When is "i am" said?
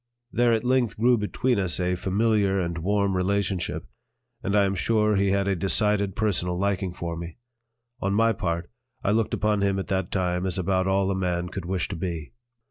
4.57-4.73